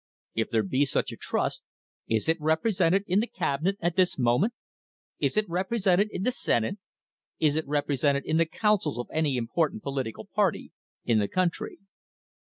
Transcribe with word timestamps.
If 0.33 0.49
there 0.49 0.63
be 0.63 0.83
such 0.85 1.11
a 1.11 1.15
trust, 1.15 1.61
is 2.09 2.27
it 2.27 2.41
represented 2.41 3.03
in 3.05 3.19
the 3.19 3.27
Cabinet 3.27 3.77
at 3.79 3.97
this 3.97 4.17
moment? 4.17 4.55
Is 5.19 5.37
it 5.37 5.47
represented 5.47 6.09
in 6.11 6.23
the 6.23 6.31
Senate? 6.31 6.79
Is 7.37 7.55
it 7.55 7.67
repre 7.67 8.01
sented 8.03 8.23
in 8.25 8.37
the 8.37 8.47
councils 8.47 8.97
of 8.97 9.09
any 9.13 9.37
important 9.37 9.83
political 9.83 10.25
party 10.25 10.71
in 11.05 11.19
the 11.19 11.27
country?" 11.27 11.77